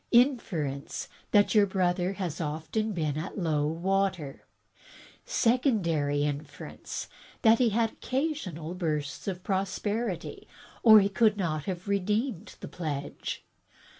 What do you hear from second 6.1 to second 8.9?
inference— that he had occasional